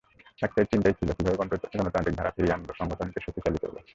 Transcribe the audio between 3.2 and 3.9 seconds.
শক্তিশালী করব।